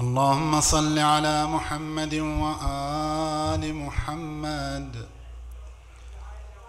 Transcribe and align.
اللهم 0.00 0.60
صل 0.60 0.98
على 0.98 1.46
محمد 1.46 2.14
وآل 2.14 3.74
محمد. 3.74 5.08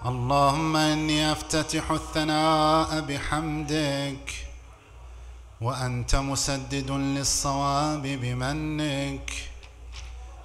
اللهم 0.06 0.76
إني 0.76 1.32
أفتتح 1.32 1.92
الثناء 1.92 3.02
بحمدك 3.02 4.28
وأنت 5.62 6.16
مسدد 6.16 6.92
للصواب 6.92 8.02
بمنك 8.02 9.30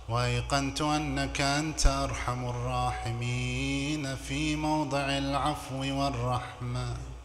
وأيقنت 0.09 0.81
أنك 0.81 1.41
أنت 1.41 1.87
أرحم 1.87 2.49
الراحمين 2.49 4.17
في 4.17 4.57
موضع 4.57 5.07
العفو 5.19 5.81
والرحمة. 6.01 7.16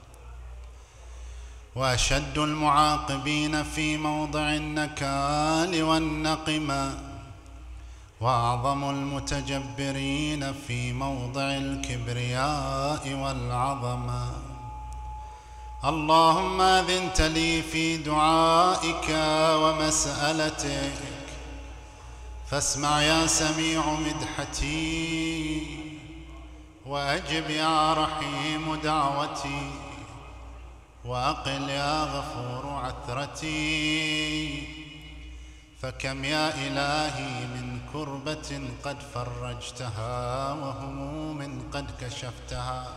وأشد 1.76 2.38
المعاقبين 2.38 3.64
في 3.64 3.98
موضع 3.98 4.54
النكال 4.54 5.84
والنقمه 5.84 6.98
وأعظم 8.22 8.90
المتجبرين 8.90 10.54
في 10.68 10.94
موضع 10.94 11.42
الكبرياء 11.42 13.14
والعظمه 13.14 14.31
اللهم 15.86 16.62
أذنت 16.62 17.22
لي 17.22 17.62
في 17.62 17.98
دعائك 17.98 19.09
ومسألتك. 19.62 21.02
فاسمع 22.50 23.02
يا 23.02 23.28
سميع 23.28 23.81
مدحتي 23.94 25.67
وأجب 26.86 27.50
يا 27.50 27.94
رحيم 27.94 28.76
دعوتي. 28.84 29.72
واقل 31.05 31.70
يا 31.70 32.04
غفور 32.04 32.70
عثرتي. 32.70 34.68
فكم 35.82 36.26
يا 36.26 36.50
إلهي 36.68 37.46
من 37.46 37.80
كربة 37.94 38.70
قد 38.86 38.98
فرجتها 39.14 40.53
وهموم 40.53 41.70
قد 41.73 41.86
كشفتها. 42.02 42.88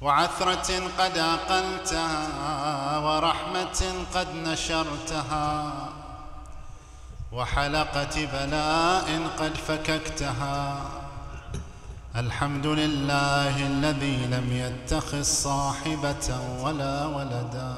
وعثرة 0.00 0.90
قد 0.98 1.18
أقلتها 1.18 2.98
ورحمة 2.98 4.06
قد 4.14 4.34
نشرتها. 4.34 5.72
وحلقة 7.32 8.26
بلاء 8.32 9.30
قد 9.38 9.56
فككتها. 9.56 10.80
الحمد 12.16 12.66
لله 12.66 13.66
الذي 13.66 14.26
لم 14.26 14.52
يتخذ 14.52 15.22
صاحبة 15.22 16.28
ولا 16.62 17.06
ولدا. 17.06 17.76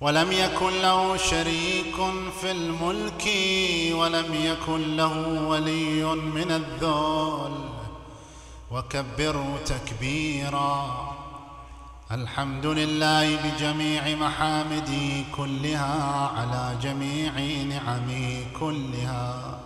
ولم 0.00 0.32
يكن 0.32 0.82
له 0.82 1.16
شريك 1.16 1.96
في 2.40 2.50
الملك 2.50 3.24
ولم 3.94 4.34
يكن 4.34 4.96
له 4.96 5.42
ولي 5.42 6.04
من 6.04 6.50
الذل. 6.50 7.68
وكبره 8.70 9.58
تكبيرا. 9.66 11.12
الحمد 12.10 12.66
لله 12.66 13.36
بجميع 13.36 14.16
محامدي 14.16 15.24
كلها 15.36 16.30
على 16.36 16.76
جميع 16.82 17.32
نعمي 17.64 18.46
كلها. 18.60 19.59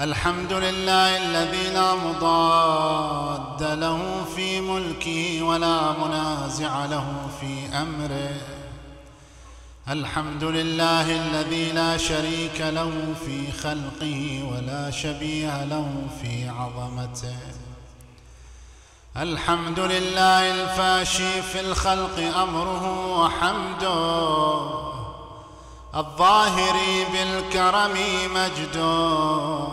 الحمد 0.00 0.52
لله 0.52 1.16
الذي 1.16 1.70
لا 1.74 1.94
مضاد 1.94 3.62
له 3.62 4.24
في 4.36 4.60
ملكه 4.60 5.42
ولا 5.42 5.92
منازع 5.92 6.86
له 6.86 7.28
في 7.40 7.76
أمره. 7.76 8.36
الحمد 9.88 10.44
لله 10.44 11.16
الذي 11.16 11.72
لا 11.72 11.96
شريك 11.96 12.60
له 12.60 13.14
في 13.26 13.52
خلقه 13.52 14.48
ولا 14.52 14.90
شبيه 14.90 15.64
له 15.64 15.88
في 16.22 16.48
عظمته. 16.48 17.36
الحمد 19.16 19.80
لله 19.80 20.62
الفاشي 20.62 21.42
في 21.42 21.60
الخلق 21.60 22.18
أمره 22.36 23.16
وحمده. 23.20 24.91
الظاهر 25.94 26.76
بالكرم 27.12 27.96
مجده 28.34 29.68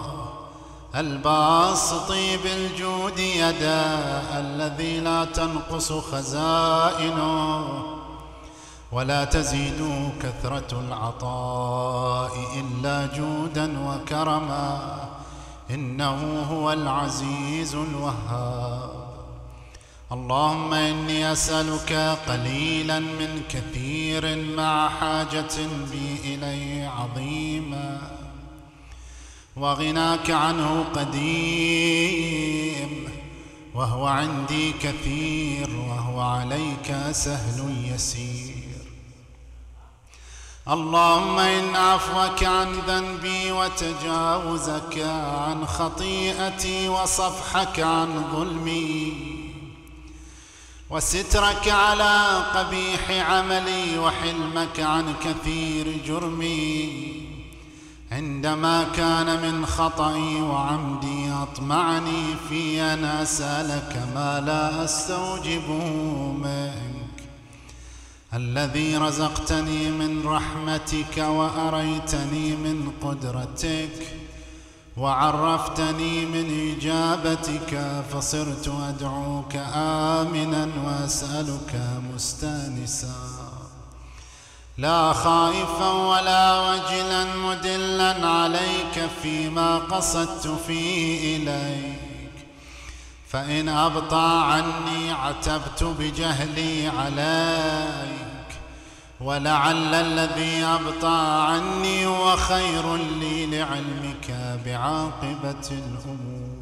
الباسط 0.96 2.12
بالجود 2.44 3.20
يدا 3.20 4.00
الذي 4.40 5.00
لا 5.00 5.26
تنقص 5.26 5.92
خزائنه 5.92 7.68
ولا 8.92 9.26
تزيد 9.26 10.12
كثرة 10.22 10.82
العطاء 10.88 12.32
إلا 12.60 13.10
جودا 13.16 13.80
وكرما 13.88 14.98
إنه 15.72 16.46
هو 16.52 16.74
العزيز 16.74 17.76
الوهاب. 17.76 18.99
اللهم 20.12 20.74
إني 20.74 21.32
أسألك 21.32 22.18
قليلا 22.28 23.00
من 23.00 23.42
كثير 23.50 24.36
مع 24.58 24.90
حاجة 24.90 25.56
بي 25.92 26.20
اليه 26.26 26.88
عظيما. 26.88 28.12
وغناك 29.56 30.32
عنه 30.32 30.86
قديم 30.96 32.30
وهو 33.76 34.08
عندي 34.08 34.72
كثير 34.72 35.70
وهو 35.90 36.22
عليك 36.22 36.96
سهل 37.12 37.92
يسير. 37.94 38.56
اللهم 40.68 41.40
إن 41.40 41.76
عفوك 41.76 42.44
عن 42.44 42.74
ذنبي 42.88 43.52
وتجاوزك 43.52 44.98
عن 44.98 45.66
خطيئتي 45.66 46.90
وصفحك 46.90 47.80
عن 47.80 48.24
ظلمي 48.34 49.29
وسترك 50.90 51.70
على 51.70 52.44
قبيح 52.56 53.12
عملي 53.30 54.00
وحلمك 54.00 54.80
عن 54.80 55.14
كثير 55.24 55.98
جرمي. 56.08 57.30
عندما 58.12 58.84
كان 58.84 59.42
من 59.42 59.66
خطئي 59.66 60.42
وعمدي 60.42 61.32
أطمعني 61.32 62.36
في 62.50 62.82
أن 62.82 63.06
أسألك 63.06 64.08
ما 64.16 64.40
لا 64.46 64.84
أستوجبه 64.84 65.86
منك. 66.32 67.24
الذي 68.34 68.98
رزقتني 68.98 69.92
من 69.92 70.28
رحمتك 70.28 71.18
وأريتني 71.18 72.56
من 72.56 72.92
قدرتك. 73.02 74.29
وعرفتني 75.00 76.26
من 76.26 76.76
إجابتك 76.78 78.04
فصرت 78.14 78.72
أدعوك 78.90 79.56
آمنا 79.76 80.70
وأسألك 80.86 81.82
مستانسا. 82.14 83.16
لا 84.78 85.14
خائفا 85.14 85.92
ولا 85.92 86.60
وجلا 86.60 87.26
مدلا 87.36 88.28
عليك 88.28 89.10
فيما 89.22 89.78
قصدت 89.78 90.48
فيه 90.68 91.38
إليك. 91.38 92.00
فإن 93.30 93.70
أبطى 93.70 94.44
عني 94.44 95.12
عتبت 95.12 95.84
بجهلي 95.84 96.88
عليك. 96.88 98.29
ولعل 99.22 99.96
الذي 99.96 100.64
أبطى 100.64 101.46
عني 101.48 102.06
هو 102.06 102.36
خير 102.36 102.96
لي 102.96 103.46
لعلمك 103.46 104.60
بعاقبة 104.66 105.72
الأمور. 105.72 106.60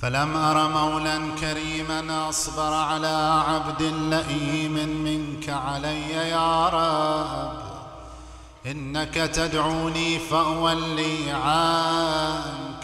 فلم 0.00 0.36
أر 0.36 0.68
مولا 0.68 1.18
كريما 1.40 2.28
أصبر 2.28 2.74
على 2.74 3.42
عبد 3.48 3.82
لئيم 3.82 4.72
منك 5.04 5.48
علي 5.48 6.10
يا 6.10 6.68
رب. 6.68 7.62
إنك 8.66 9.14
تدعوني 9.14 10.18
فأولي 10.18 11.30
عنك 11.30 12.82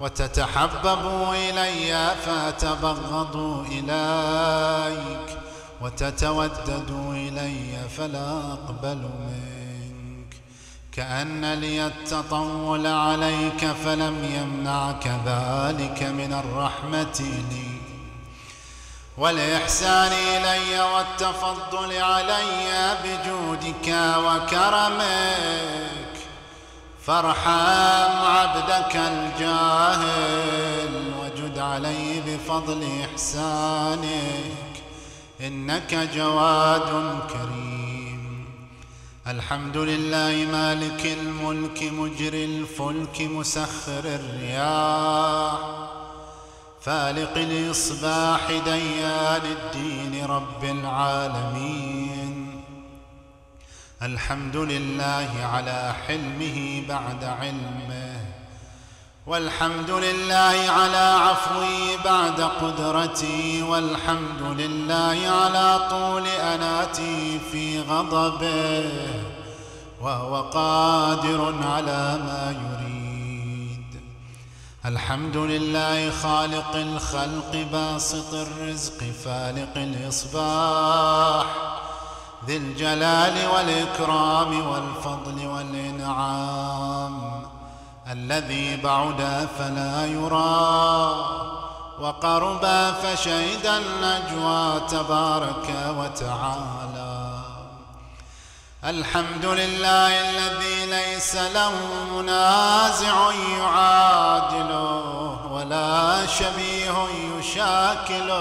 وتتحبب 0.00 1.32
إلي 1.32 2.14
فأتبغض 2.26 3.66
إليك. 3.70 5.43
وتتودد 5.84 6.90
إلي 7.12 7.88
فلا 7.96 8.52
أقبل 8.52 8.96
منك. 8.96 10.34
كأن 10.92 11.54
لي 11.54 11.86
التطول 11.86 12.86
عليك 12.86 13.66
فلم 13.84 14.24
يمنعك 14.24 15.06
ذلك 15.06 16.02
من 16.02 16.32
الرحمة 16.32 17.20
لي. 17.50 17.80
والإحسان 19.18 20.12
إلي 20.12 20.80
والتفضل 20.80 21.96
علي 21.96 22.96
بجودك 23.04 23.88
وكرمك. 24.18 25.64
فارحم 27.06 28.24
عبدك 28.24 28.96
الجاهل 28.96 30.92
وجد 31.20 31.58
علي 31.58 32.20
بفضل 32.26 32.88
احسانك 33.04 34.73
إنك 35.46 35.94
جواد 36.14 37.18
كريم. 37.32 38.44
الحمد 39.26 39.76
لله 39.76 40.46
مالك 40.52 41.06
الملك 41.06 41.82
مجري 41.82 42.44
الفلك 42.44 43.20
مسخر 43.20 44.04
الرياح. 44.04 45.58
فالق 46.82 47.36
الإصباح 47.36 48.40
ديان 48.50 49.42
الدين 49.56 50.24
رب 50.24 50.64
العالمين. 50.64 52.60
الحمد 54.02 54.56
لله 54.56 55.30
على 55.52 55.94
حلمه 56.06 56.82
بعد 56.88 57.24
علمه. 57.24 58.03
والحمد 59.26 59.90
لله 59.90 60.70
على 60.70 61.18
عفوي 61.20 61.96
بعد 62.04 62.40
قدرتي 62.40 63.62
والحمد 63.62 64.42
لله 64.42 65.30
على 65.30 65.88
طول 65.90 66.26
أناتي 66.26 67.40
في 67.52 67.80
غضبه 67.80 68.90
وهو 70.00 70.42
قادر 70.42 71.54
على 71.64 72.18
ما 72.24 72.56
يريد. 72.64 74.00
الحمد 74.86 75.36
لله 75.36 76.10
خالق 76.10 76.76
الخلق 76.76 77.66
باسط 77.72 78.34
الرزق 78.34 79.04
فالق 79.24 79.76
الإصباح. 79.76 81.46
ذي 82.46 82.56
الجلال 82.56 83.48
والإكرام 83.54 84.66
والفضل 84.66 85.46
والإنعام. 85.46 87.43
الذي 88.12 88.76
بعد 88.76 89.48
فلا 89.58 90.06
يرى 90.06 91.14
وقرب 92.00 92.66
فشهد 93.02 93.66
النجوى 93.66 94.80
تبارك 94.88 95.94
وتعالى. 95.98 97.34
الحمد 98.84 99.44
لله 99.44 100.20
الذي 100.30 100.86
ليس 100.86 101.36
له 101.36 101.72
منازع 102.12 103.32
يعادله 103.58 105.38
ولا 105.50 106.26
شبيه 106.26 107.08
يشاكله 107.38 108.34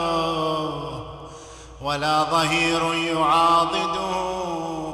ولا 1.81 2.23
ظهير 2.23 2.93
يعاضده. 2.93 4.13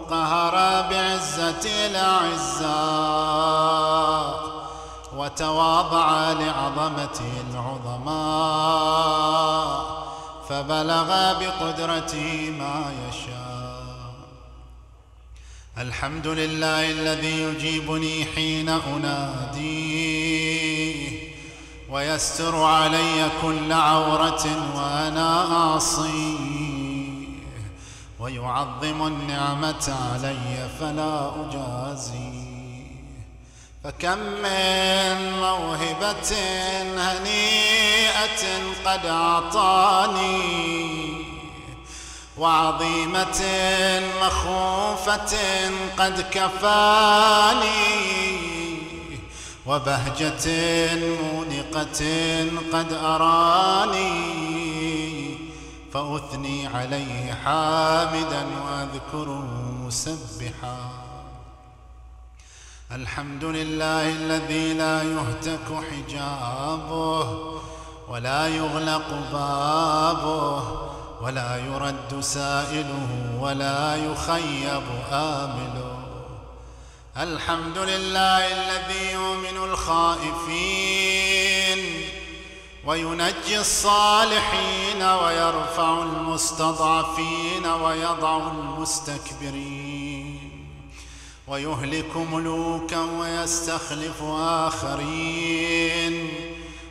قهر 0.10 0.82
بعزة 0.90 1.66
الأعزاء. 1.86 2.70
وتواضع 5.34 6.32
لعظمته 6.32 7.34
العظماء 7.52 8.10
فبلغ 10.50 11.34
بقدرته 11.40 12.54
ما 12.60 12.92
يشاء. 13.08 14.14
الحمد 15.78 16.28
لله 16.28 16.92
الذي 16.92 17.42
يجيبني 17.44 18.26
حين 18.26 18.70
اناديه 18.70 20.20
ويستر 21.90 22.64
علي 22.64 23.30
كل 23.42 23.74
عورة 23.74 24.46
وأنا 24.76 25.58
اعصيه 25.58 27.30
ويعظم 28.20 29.08
النعمة 29.08 29.96
علي 30.14 30.70
فلا 30.80 31.32
اجازيه 31.42 32.49
فكم 33.84 34.20
من 34.20 35.40
موهبة 35.40 36.32
هنيئة 36.98 38.44
قد 38.86 39.06
أعطاني 39.06 40.42
وعظيمة 42.38 43.42
مخوفة 44.22 45.38
قد 45.98 46.26
كفاني 46.32 47.70
وبهجة 49.66 50.48
مونقة 50.96 52.02
قد 52.74 52.94
أراني 52.94 54.40
فأثني 55.94 56.68
عليه 56.68 57.34
حامدا 57.46 58.46
وأذكره 58.66 59.46
مسبحا. 59.86 61.09
الحمد 62.92 63.44
لله 63.44 64.10
الذي 64.10 64.74
لا 64.74 65.04
يهتك 65.04 65.84
حجابه 65.90 67.30
ولا 68.10 68.48
يغلق 68.48 69.08
بابه 69.32 70.64
ولا 71.22 71.58
يرد 71.58 72.20
سائله 72.20 73.38
ولا 73.40 73.96
يخيب 73.96 74.84
آمله. 75.12 76.00
الحمد 77.18 77.78
لله 77.78 78.48
الذي 78.48 79.12
يؤمن 79.12 79.58
الخائفين 79.72 81.00
وينجي 82.86 83.60
الصالحين 83.60 85.04
ويرفع 85.04 86.04
المستضعفين 86.04 87.66
ويضع 87.66 88.38
المستكبرين. 88.38 89.89
ويهلك 91.50 92.18
ملوكا 92.32 93.02
ويستخلف 93.02 94.24
آخرين. 94.34 96.30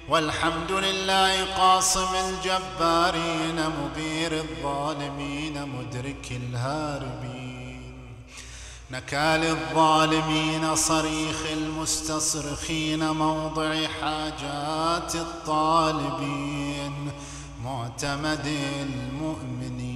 والحمد 0.08 0.72
لله 0.72 1.44
قاصم 1.44 2.14
الجبارين 2.14 3.56
مبير 3.56 4.32
الظالمين 4.32 5.68
مدرك 5.68 6.26
الهاربين. 6.30 7.82
نكال 8.90 9.44
الظالمين 9.44 10.74
صريخ 10.74 11.46
المستصرخين 11.52 13.10
موضع 13.10 13.86
حاجات 13.86 15.14
الطالبين. 15.14 17.12
معتمد 17.64 18.46
المؤمنين. 18.80 19.87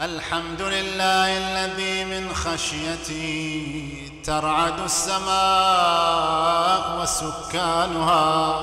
الحمد 0.00 0.62
لله 0.62 1.38
الذي 1.38 2.04
من 2.04 2.34
خشيته 2.34 4.10
ترعد 4.24 4.80
السماء 4.80 5.30
وسكانها 7.00 8.60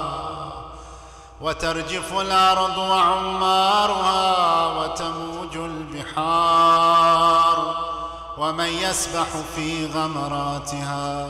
وترجف 1.42 2.14
الأرض 2.14 2.78
وعمارها 2.78 4.28
وتموج 4.68 5.58
البحار 5.58 6.96
ومن 8.38 8.68
يسبح 8.68 9.28
في 9.56 9.88
غمراتها 9.88 11.28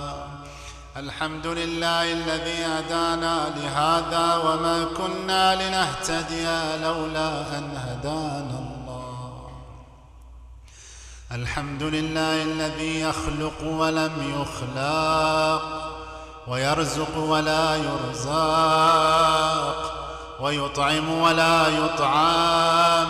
الحمد 0.98 1.48
لله 1.48 2.14
الذي 2.14 2.66
هدانا 2.66 3.54
لهذا 3.56 4.36
وما 4.36 4.86
كنا 4.98 5.56
لنهتدي 5.56 6.46
لولا 6.84 7.58
أن 7.58 7.78
هدانا 7.78 8.60
الله. 8.60 8.71
الحمد 11.36 11.84
لله 11.84 12.44
الذي 12.44 13.00
يخلق 13.00 13.64
ولم 13.64 14.12
يخلق 14.40 15.62
ويرزق 16.48 17.18
ولا 17.18 17.76
يرزق 17.76 18.32
ويطعم 20.42 21.10
ولا 21.10 21.68
يطعم 21.68 23.08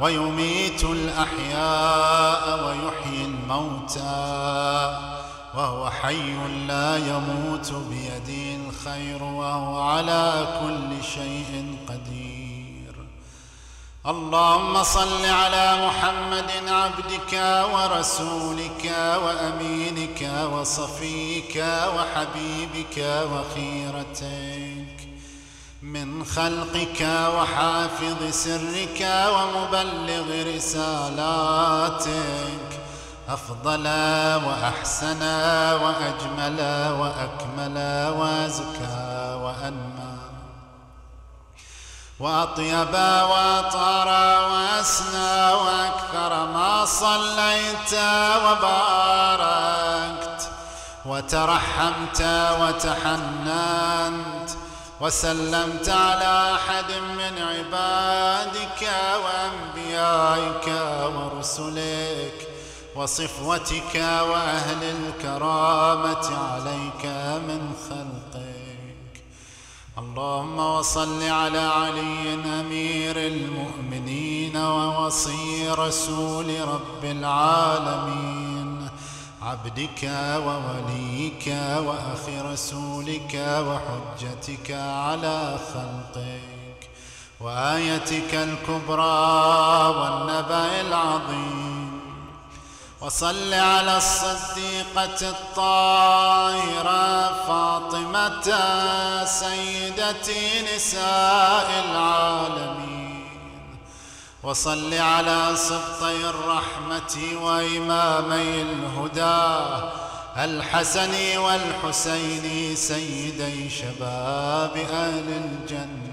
ويميت 0.00 0.84
الأحياء 0.84 2.64
ويحيي 2.66 3.24
الموتى 3.24 4.98
وهو 5.54 5.90
حي 5.90 6.34
لا 6.66 6.96
يموت 6.96 7.72
بيده 7.72 8.56
الخير 8.66 9.22
وهو 9.22 9.80
على 9.80 10.46
كل 10.60 11.04
شيء 11.04 11.76
قدير. 11.88 12.35
اللهم 14.08 14.82
صل 14.82 15.24
على 15.24 15.86
محمد 15.86 16.50
عبدك 16.68 17.32
ورسولك 17.74 18.84
وأمينك 19.24 20.30
وصفيك 20.52 21.64
وحبيبك 21.96 22.98
وخيرتك 23.32 24.96
من 25.82 26.24
خلقك 26.24 27.00
وحافظ 27.36 28.30
سرك 28.30 29.00
ومبلغ 29.34 30.54
رسالاتك 30.56 32.06
أفضل 33.28 33.86
وأحسن 34.46 35.22
وأجمل 35.82 36.60
وأكمل 37.00 37.76
وأزكى 38.18 39.34
وانمى 39.42 39.95
وأطيب 42.20 42.94
وأطهر 43.30 44.08
وأسنى 44.50 45.52
وأكثر 45.52 46.46
ما 46.46 46.84
صليت 46.84 47.94
وباركت 48.44 50.40
وترحمت 51.06 52.20
وتحننت 52.60 54.50
وسلمت 55.00 55.88
على 55.88 56.54
أحد 56.54 56.92
من 56.92 57.38
عبادك 57.42 58.82
وأنبيائك 59.24 60.68
ورسلك 61.16 62.48
وصفوتك 62.96 63.94
وأهل 64.30 64.82
الكرامة 64.82 66.26
عليك 66.52 67.04
من 67.48 67.74
خلقك. 67.88 68.05
اللهم 69.98 70.58
وصل 70.58 71.22
على 71.22 71.58
علي 71.58 72.34
أمير 72.60 73.16
المؤمنين 73.16 74.56
ووصي 74.56 75.70
رسول 75.70 76.60
رب 76.60 77.04
العالمين. 77.04 78.88
عبدك 79.42 80.10
ووليك 80.46 81.56
وأخ 81.86 82.28
رسولك 82.52 83.34
وحجتك 83.68 84.70
على 84.70 85.58
خلقك. 85.74 86.90
وآيتك 87.40 88.34
الكبرى 88.34 89.28
والنبأ 89.98 90.80
العظيم. 90.80 91.75
وصل 93.00 93.54
على 93.54 93.96
الصديقة 93.96 95.30
الطاهرة 95.30 97.02
فاطمة 97.46 98.54
سيدة 99.24 100.28
نساء 100.74 101.84
العالمين. 101.90 103.24
وصل 104.42 104.94
على 104.94 105.52
سبطي 105.56 106.30
الرحمة 106.30 107.18
وإمامي 107.42 108.62
الهدى 108.62 109.84
الحسن 110.36 111.38
والحسين 111.38 112.76
سيدي 112.76 113.70
شباب 113.70 114.76
أهل 114.76 115.28
الجنة. 115.28 116.05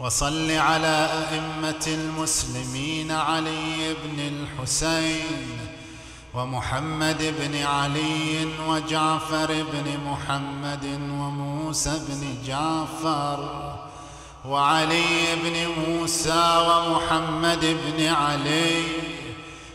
وصل 0.00 0.50
على 0.50 1.08
أئمة 1.12 1.86
المسلمين 1.86 3.10
علي 3.10 3.94
بن 4.04 4.20
الحسين 4.20 5.58
ومحمد 6.34 7.34
بن 7.40 7.62
علي 7.62 8.48
وجعفر 8.68 9.46
بن 9.72 10.00
محمد 10.06 10.84
وموسى 10.94 12.00
بن 12.08 12.34
جعفر 12.46 13.68
وعلي 14.48 15.36
بن 15.44 15.82
موسى 15.82 16.66
ومحمد 16.68 17.60
بن 17.86 18.06
علي 18.06 18.82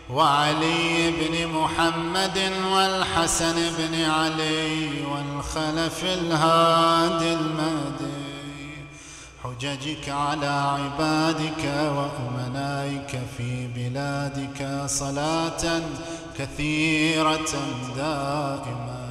وعلي 0.10 1.12
بن 1.12 1.48
محمد 1.48 2.51
والحسن 2.72 3.55
بن 3.77 4.01
علي 4.01 4.89
والخلف 5.05 6.03
الهادي 6.03 7.34
المهدي. 7.34 8.14
حججك 9.45 10.09
على 10.09 10.47
عبادك 10.47 11.63
وأمنائك 11.95 13.19
في 13.37 13.67
بلادك 13.67 14.83
صلاة 14.85 15.81
كثيرة 16.37 17.51
دائمة 17.95 19.05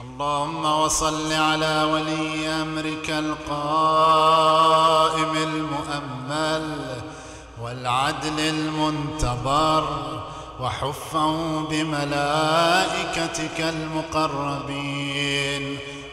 اللهم 0.00 0.64
وصل 0.64 1.32
على 1.32 1.82
ولي 1.92 2.48
أمرك 2.48 3.10
القائم 3.10 4.56
المؤمل 5.36 6.76
والعدل 7.62 8.40
المنتظر 8.40 9.84
وحفه 10.60 11.60
بملائكتك 11.70 13.60
المقربين. 13.60 15.10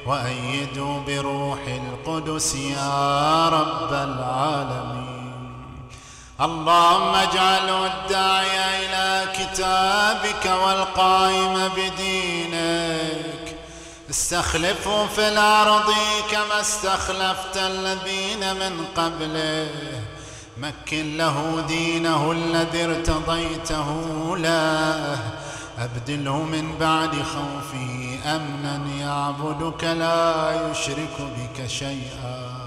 وايدوا 0.07 0.99
بروح 1.07 1.59
القدس 1.67 2.55
يا 2.55 3.49
رب 3.49 3.93
العالمين. 3.93 5.87
اللهم 6.41 7.15
اجعله 7.15 7.85
الداعي 7.85 8.85
إلى 8.85 9.25
كتابك 9.33 10.45
والقائم 10.45 11.69
بدينك. 11.77 13.57
استخلفه 14.09 15.07
في 15.07 15.27
الأرض 15.27 15.93
كما 16.31 16.61
استخلفت 16.61 17.57
الذين 17.57 18.55
من 18.55 18.85
قبله. 18.97 19.69
مكن 20.57 21.17
له 21.17 21.63
دينه 21.67 22.31
الذي 22.31 22.85
ارتضيته 22.85 24.37
له. 24.37 25.17
أبدله 25.77 26.43
من 26.43 26.77
بعد 26.79 27.12
خوفه 27.12 28.19
أمنا 28.25 28.81
يعبدك 29.00 29.84
لا 29.84 30.72
يشرك 30.72 31.17
بك 31.19 31.67
شيئا. 31.67 32.57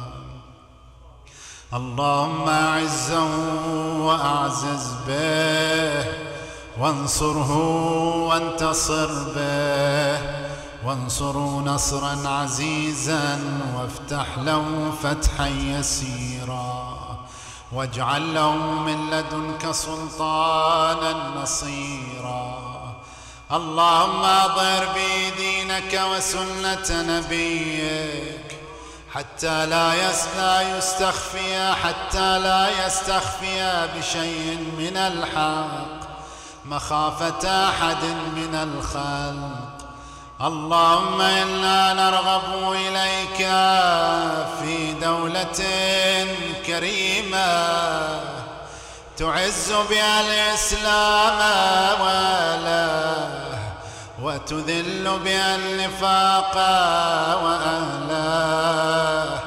اللهم 1.75 2.49
أعزه 2.49 3.31
وأعزز 3.99 4.95
به 5.09 6.05
وانصره 6.81 7.53
وانتصر 8.29 9.25
به. 9.37 10.21
وانصروا 10.87 11.63
نصرا 11.63 12.29
عزيزا 12.29 13.39
وافتح 13.77 14.39
له 14.39 14.93
فتحا 15.03 15.49
يسيرا. 15.49 16.99
واجعل 17.73 18.35
له 18.35 18.57
من 18.57 19.11
لدنك 19.11 19.71
سلطانا 19.71 21.43
نصيرا. 21.43 22.70
اللهم 23.53 24.25
اظهر 24.25 24.87
به 24.95 25.33
دينك 25.37 26.03
وسنة 26.13 27.03
نبيك 27.03 28.59
حتى 29.15 29.67
لا 29.67 29.95
لا 30.37 30.79
يستخفي 30.79 31.75
حتى 31.83 32.39
لا 32.39 32.87
يستخفي 32.87 33.89
بشيء 33.97 34.59
من 34.79 34.97
الحق 34.97 36.01
مخافة 36.65 37.69
أحد 37.69 38.05
من 38.37 38.55
الخلق. 38.55 39.71
اللهم 40.41 41.21
إنا 41.21 41.93
نرغب 41.93 42.73
إليك 42.73 43.37
في 44.63 44.93
دولة 44.93 45.61
كريمة. 46.67 48.40
تعز 49.21 49.73
بها 49.91 50.21
الإسلام 50.21 51.39
وأهله 52.01 53.61
وتذل 54.23 55.19
بها 55.25 55.57
النفاق 55.57 56.57
وأهله 57.45 59.41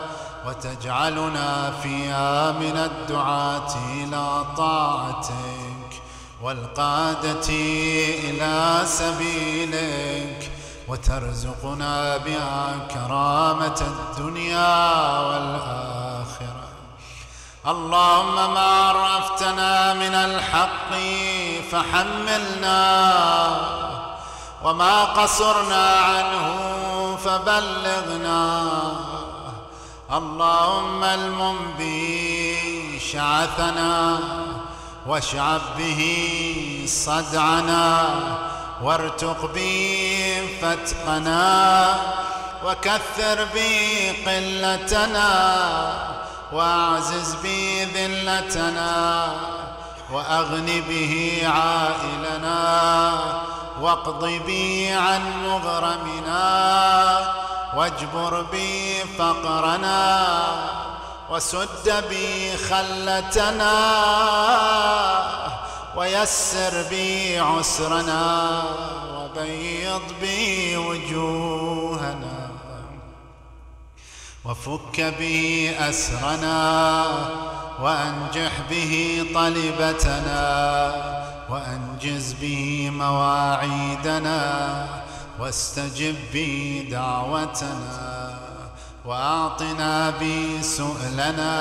وتجعلنا 0.48 1.72
فيها 1.84 2.52
من 2.52 2.78
الدعاة 2.78 3.76
إلى 3.94 4.46
طاعتك 4.58 6.02
والقادة 6.44 7.50
إلى 7.50 8.82
سبيلك 8.86 10.52
وترزقنا 10.88 12.18
بها 12.18 12.88
كرامة 12.94 13.82
الدنيا 13.82 15.20
والآخرة. 15.20 16.03
اللهم 17.68 18.54
ما 18.54 18.92
عرفتنا 18.92 19.94
من 19.94 20.16
الحق 20.16 20.92
فحملنا 21.72 22.84
وما 24.64 25.04
قصرنا 25.04 25.90
عنه 25.90 26.46
فبلغنا. 27.26 28.62
اللهم 30.12 31.04
المنبي 31.04 33.00
شعثنا 33.00 34.20
واشعب 35.08 35.62
به 35.78 36.02
صدعنا 36.88 38.10
وارتق 38.82 39.46
بي 39.54 40.58
فتقنا 40.62 41.96
وكثر 42.66 43.46
بي 43.54 44.12
قلتنا. 44.12 45.34
واعزز 46.54 47.36
بي 47.36 47.86
ذلتنا 47.86 49.28
وأغن 50.12 50.66
به 50.90 51.42
عائلنا 51.46 53.14
واقض 53.82 54.26
بي 54.46 54.92
عن 54.92 55.22
مغرمنا 55.46 56.44
واجبر 57.76 58.42
بي 58.52 59.04
فقرنا 59.18 60.46
وسد 61.30 62.04
بي 62.10 62.58
خلتنا 62.58 63.74
ويسر 65.96 66.86
بي 66.90 67.40
عسرنا 67.40 68.64
وبيض 69.16 70.02
بي 70.22 70.78
وجوهنا 70.78 72.33
وفك 74.46 75.02
به 75.20 75.72
أسرنا 75.80 77.06
وأنجح 77.82 78.52
به 78.70 79.26
طلبتنا 79.34 80.94
وأنجز 81.50 82.34
به 82.34 82.90
مواعيدنا 82.94 84.40
واستجب 85.40 86.16
به 86.34 86.88
دعوتنا 86.92 88.34
وأعطنا 89.06 90.10
بي 90.10 90.64
سؤلنا 90.64 91.56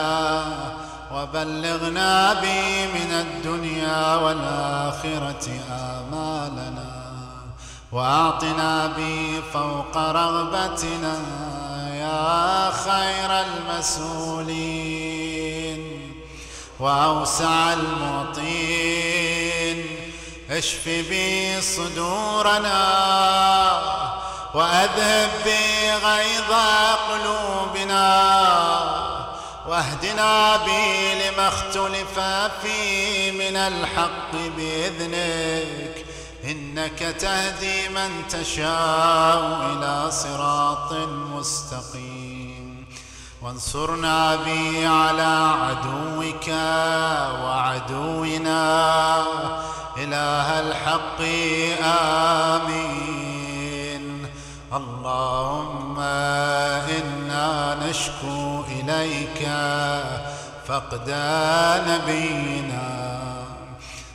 وبلغنا 1.15 2.35
بي 2.41 2.87
من 2.87 3.13
الدنيا 3.13 4.17
والآخرة 4.17 5.51
آمالنا 5.71 6.93
وأعطنا 7.93 8.87
بي 8.87 9.43
فوق 9.53 9.97
رغبتنا 9.97 11.17
يا 12.03 12.71
خير 12.85 13.31
المسؤولين 13.47 15.03
وأوسع 16.81 17.73
المعطين 17.73 19.33
اشف 20.51 20.89
بي 20.89 21.61
صدورنا 21.61 22.83
وأذهب 24.55 25.31
بي 25.45 25.93
غيظ 25.93 26.53
قلوبنا 27.11 28.13
واهدنا 29.69 30.57
بي 30.57 31.15
لما 31.15 31.49
اختلف 31.49 32.21
فيه 32.63 33.31
من 33.31 33.57
الحق 33.57 34.33
بإذنك 34.57 36.05
إنك 36.51 36.99
تهدي 36.99 37.89
من 37.89 38.29
تشاء 38.31 39.73
إلى 39.73 40.11
صراط 40.11 40.93
مستقيم. 41.37 42.87
وانصرنا 43.43 44.37
بي 44.37 44.87
على 44.87 45.53
عدوك 45.63 46.49
وعدونا. 47.45 49.25
إله 49.99 50.61
الحق 50.61 51.21
آمين. 52.55 53.23
اللهم 54.73 55.99
إنا 56.01 57.79
نشكو 57.87 58.65
إليك 58.69 59.49
فقد 60.67 61.11
نبينا 61.89 63.02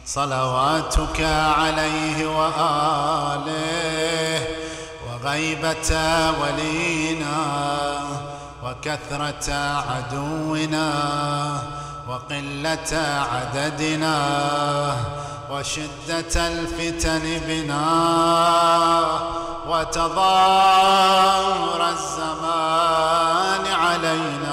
صلواتك 0.07 1.21
عليه 1.57 2.27
وآله 2.27 3.47
وغيبة 5.07 5.91
ولينا 6.41 7.37
وكثرة 8.63 9.53
عدونا 9.89 10.89
وقلة 12.09 12.93
عددنا 13.31 14.17
وشدة 15.51 16.35
الفتن 16.47 17.23
بنا 17.47 17.87
وتضار 19.67 21.09
الزمان 21.89 23.65
علينا 23.73 24.46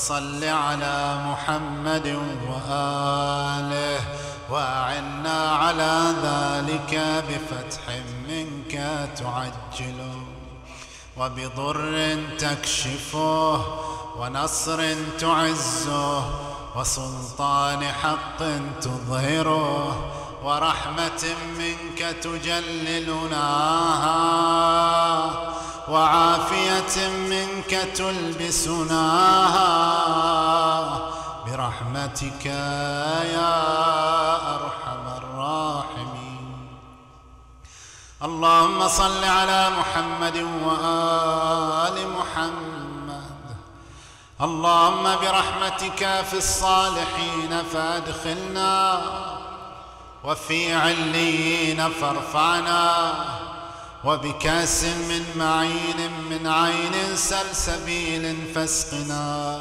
فصل 0.00 0.44
على 0.44 1.20
محمد 1.26 2.18
وآله 2.48 4.00
وأعنا 4.50 5.50
على 5.50 6.14
ذلك 6.22 7.24
بفتح 7.28 7.82
منك 8.28 8.72
تعجل 9.16 10.00
وبضر 11.16 12.18
تكشفه 12.38 13.64
ونصر 14.16 14.94
تعزه 15.18 16.24
وسلطان 16.76 17.84
حق 17.84 18.38
تظهره 18.80 20.12
ورحمة 20.44 21.24
منك 21.58 21.98
تجللناها 22.22 23.50
وعافية 25.88 27.08
منك 27.08 27.70
تلبسناها 27.94 29.70
برحمتك 31.46 32.46
يا 32.46 33.56
أرحم 34.54 35.04
الراحمين. 35.18 36.68
اللهم 38.22 38.88
صل 38.88 39.24
على 39.24 39.70
محمد 39.70 40.36
وآل 40.36 42.08
محمد. 42.08 43.56
اللهم 44.40 45.02
برحمتك 45.02 46.24
في 46.30 46.36
الصالحين 46.38 47.62
فأدخلنا 47.72 49.02
وفي 50.24 50.74
عليين 50.74 51.88
فارفعنا. 51.90 53.14
وبكاس 54.04 54.84
من 54.84 55.24
معين 55.36 56.10
من 56.30 56.46
عين 56.46 57.16
سلسبيل 57.16 58.36
فاسقنا 58.54 59.60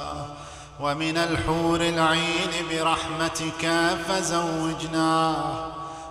ومن 0.80 1.17
الحور 1.17 1.82
العين 1.82 2.52
برحمتك 2.71 3.71
فزوجنا 4.08 5.36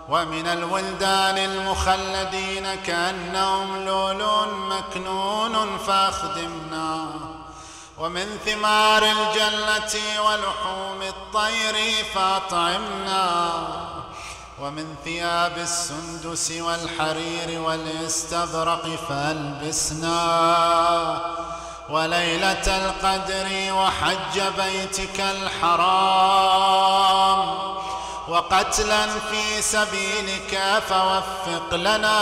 ومن 0.08 0.46
الولدان 0.46 1.38
المخلدين 1.38 2.74
كأنهم 2.74 3.84
لؤلؤ 3.84 4.46
مكنون 4.54 5.78
فأخدمنا 5.78 7.10
ومن 7.98 8.38
ثمار 8.46 9.02
الجنة 9.02 10.20
ولحوم 10.20 11.02
الطير 11.02 12.04
فأطعمنا 12.14 13.50
ومن 14.62 14.94
ثياب 15.04 15.58
السندس 15.58 16.50
والحرير 16.50 17.60
والاستبرق 17.60 18.86
فألبسنا 19.08 20.18
وليلة 21.90 22.66
القدر 22.86 23.72
وحج 23.72 24.40
بيتك 24.58 25.20
الحرام 25.20 26.58
وقتلا 28.28 29.06
في 29.06 29.62
سبيلك 29.62 30.82
فوفق 30.88 31.74
لنا 31.74 32.18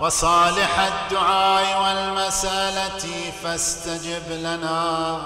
وصالح 0.00 0.78
الدعاء 0.80 1.82
والمسألة 1.82 3.32
فاستجب 3.42 4.28
لنا 4.32 5.18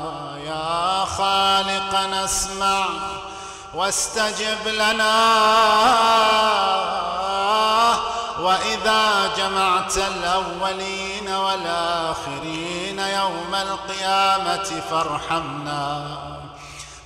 يا 0.47 1.05
خالقنا 1.05 2.25
اسمع 2.25 2.87
واستجب 3.75 4.69
لنا. 4.69 5.41
وإذا 8.41 9.31
جمعت 9.37 9.97
الأولين 9.97 11.29
والآخرين 11.29 12.99
يوم 12.99 13.55
القيامة 13.55 14.83
فارحمنا. 14.91 16.07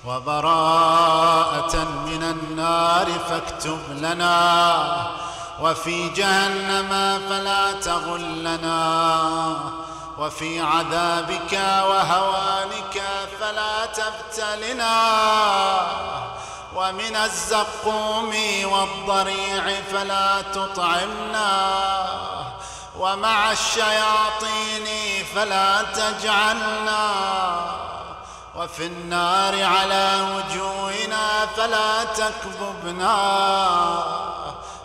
وبراءة 0.07 1.77
من 1.77 2.22
النار 2.22 3.07
فاكتب 3.29 3.81
لنا. 3.90 5.07
وفي 5.61 6.09
جهنم 6.09 7.20
فلا 7.29 7.72
تغلنا. 7.72 9.57
وفي 10.18 10.61
عذابك 10.61 11.53
وهوانك 11.88 13.03
فلا 13.40 13.87
تبتلنا. 13.87 14.94
ومن 16.74 17.16
الزقوم 17.16 18.34
والضريع 18.64 19.80
فلا 19.92 20.42
تطعمنا 20.42 22.04
ومع 22.98 23.52
الشياطين 23.52 24.87
فلا 25.34 25.82
تجعلنا 25.82 27.10
وفي 28.56 28.87
النار 28.87 29.64
على 29.64 30.20
وجوهنا 30.34 31.46
فلا 31.56 32.04
تكببنا 32.04 33.14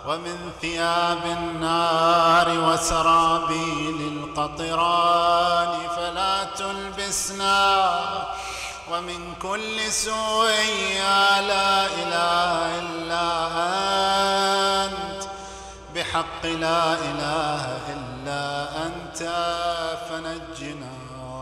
ومن 0.07 0.51
ثياب 0.61 1.25
النار 1.25 2.59
وسرابيل 2.69 4.23
القطران 4.37 5.77
فلا 5.95 6.43
تلبسنا 6.43 7.79
ومن 8.91 9.35
كل 9.41 9.91
سوء 9.91 10.49
يا 10.97 11.41
لا 11.41 11.85
إله 11.85 12.79
إلا 12.79 13.25
أنت. 14.85 15.23
بحق 15.95 16.45
لا 16.45 16.93
إله 16.93 17.63
إلا 17.93 18.43
أنت. 18.85 19.21
فنجنا 20.09 20.93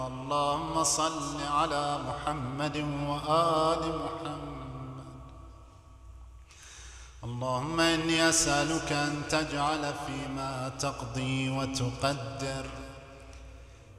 اللهم 0.08 0.84
صل 0.84 1.38
على 1.52 2.00
محمد 2.08 2.78
وآل 2.78 3.84
محمد. 4.06 5.08
اللهم 7.24 7.80
إني 7.80 8.30
أسألك 8.30 8.92
أن 8.92 9.22
تجعل 9.30 9.94
فيما 10.08 10.72
تقضي 10.80 11.50
وتقدر. 11.50 12.87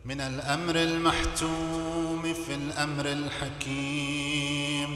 من 0.04 0.20
الأمر 0.20 0.76
المحتوم 0.76 2.22
في 2.22 2.54
الأمر 2.54 3.06
الحكيم 3.06 4.90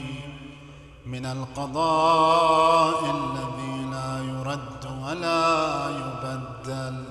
من 1.05 1.25
القضاء 1.25 3.03
الذي 3.05 3.85
لا 3.91 4.19
يرد 4.33 4.85
ولا 5.03 5.89
يبدل. 5.89 7.03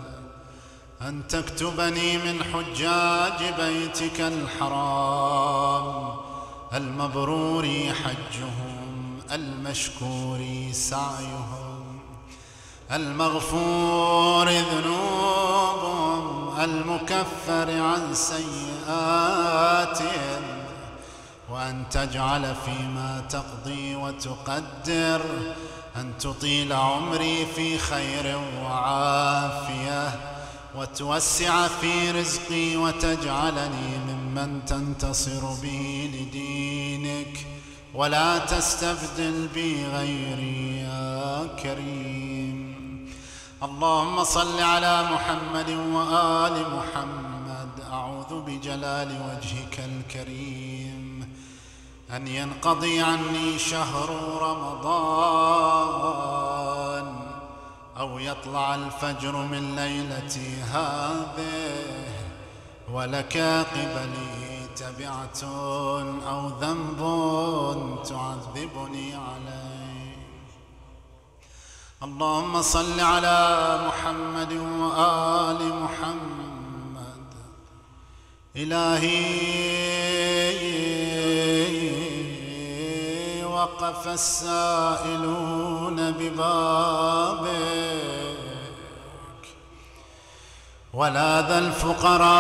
أن 1.03 1.27
تكتبني 1.29 2.19
من 2.19 2.45
حجاج 2.45 3.55
بيتك 3.61 4.21
الحرام 4.21 6.17
المبرور 6.75 7.65
حجهم 8.05 9.19
المشكور 9.33 10.41
سعيهم 10.73 12.01
المغفور 12.93 14.49
ذنوبهم. 14.49 15.72
المكفر 16.65 17.81
عن 17.81 18.15
سيئاتهم 18.15 19.63
وأن 21.51 21.85
تجعل 21.91 22.55
فيما 22.65 23.25
تقضي 23.31 23.95
وتقدر 23.97 25.21
أن 25.97 26.13
تطيل 26.21 26.73
عمري 26.73 27.47
في 27.57 27.79
خير 27.79 28.39
وعافية 28.65 30.11
وتوسع 30.77 31.69
في 31.69 32.11
رزقي 32.11 32.77
وتجعلني 32.77 33.99
ممن 34.09 34.65
تنتصر 34.65 35.55
به 35.63 36.11
لدينك 36.15 37.47
ولا 37.95 38.39
تستبدل 38.39 39.49
بي 39.55 39.87
غيري 39.87 40.79
يا 40.79 41.47
كريم. 41.63 42.32
اللهم 43.63 44.25
صل 44.25 44.61
على 44.61 45.03
محمد 45.03 45.71
وآل 45.71 46.67
محمد. 46.77 47.69
أعوذ 47.93 48.41
بجلال 48.47 49.09
وجهك 49.09 49.81
الكريم. 49.81 51.35
أن 52.11 52.27
ينقضي 52.27 53.03
عني 53.03 53.59
شهر 53.59 54.09
رمضان 54.43 55.63
أو 57.99 58.19
يطلع 58.19 58.75
الفجر 58.75 59.37
من 59.37 59.77
ليلتي 59.77 60.63
هذه 60.63 62.09
ولك 62.93 63.37
قبلي 63.75 64.67
تبعة 64.77 65.43
أو 66.29 66.49
ذنب 66.61 67.01
تعذبني 68.05 69.15
عليه. 69.15 69.62
اللهم 72.05 72.63
صل 72.63 73.01
على 73.01 73.79
محمد 73.87 74.53
وآل 74.53 75.83
محمد. 75.83 77.27
إلهي 78.57 79.45
وقف 83.45 84.09
السائلون 84.09 86.11
ببابك. 86.11 87.53
ولاذ 90.95 91.51
الفقراء 91.51 92.33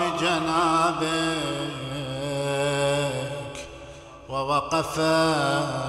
بجنابك. 0.00 1.00
ووقفت 4.28 5.79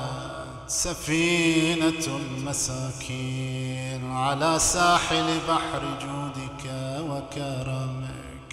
سفينة 0.72 2.08
المساكين 2.08 4.12
على 4.12 4.60
ساحل 4.60 5.40
بحر 5.48 5.82
جودك 6.02 6.64
وكرمك. 7.00 8.52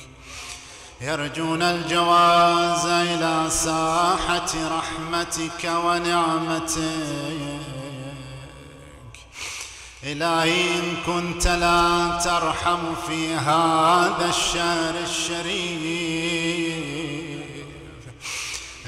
يرجون 1.00 1.62
الجواز 1.62 2.86
إلى 2.86 3.50
ساحة 3.50 4.78
رحمتك 4.78 5.70
ونعمتك. 5.84 6.78
إلهي 10.04 10.78
إن 10.78 10.96
كنت 11.06 11.46
لا 11.46 12.18
ترحم 12.24 12.94
في 13.08 13.34
هذا 13.34 14.28
الشهر 14.28 14.94
الشريف. 15.02 16.27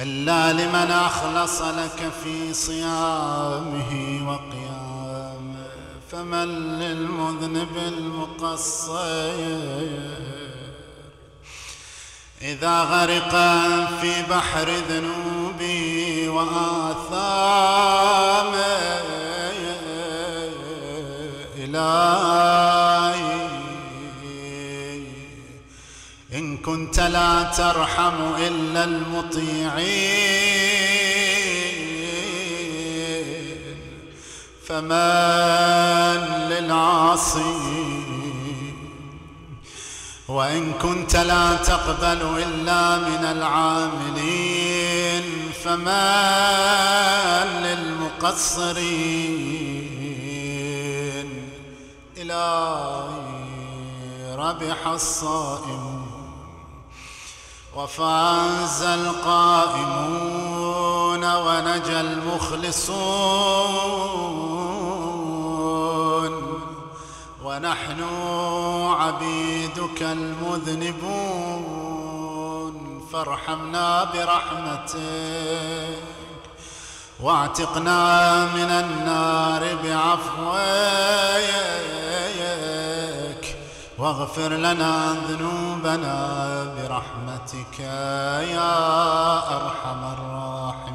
إلا 0.02 0.52
لمن 0.52 0.90
أخلص 0.90 1.62
لك 1.62 2.12
في 2.24 2.54
صيامه 2.54 4.20
وقيامه 4.28 5.66
فمن 6.12 6.78
للمذنب 6.78 7.76
المقصر؟ 7.76 9.30
إذا 12.42 12.82
غرق 12.82 13.30
في 14.00 14.22
بحر 14.30 14.70
ذنوبي 14.88 16.28
وآثامه 16.28 17.80
إلهي 21.56 22.59
كنت 26.64 27.00
لا 27.00 27.42
ترحم 27.42 28.34
إلا 28.38 28.84
المطيعين. 28.84 30.40
فمن 34.66 34.88
للعاصين. 36.48 38.00
وإن 40.28 40.72
كنت 40.72 41.16
لا 41.16 41.56
تقبل 41.56 42.42
إلا 42.42 42.98
من 42.98 43.24
العاملين. 43.24 45.22
فمن 45.64 45.90
للمقصرين. 47.62 48.80
إلهي 52.16 53.10
ربح 54.36 54.86
الصائم 54.86 55.89
وفاز 57.80 58.82
القائمون 58.82 59.24
ونجى 61.24 62.00
المخلصون. 62.00 63.00
ونحن 67.44 68.04
عبيدك 69.00 70.02
المذنبون 70.02 71.20
فارحمنا 73.12 74.04
برحمتك. 74.04 74.98
واعتقنا 77.20 78.44
من 78.44 78.70
النار 78.70 79.76
بعفوك. 79.84 81.99
واغفر 84.00 84.48
لنا 84.48 85.16
ذنوبنا 85.28 86.16
برحمتك 86.74 87.80
يا 88.56 88.76
أرحم 89.56 90.02
الراحمين. 90.12 90.89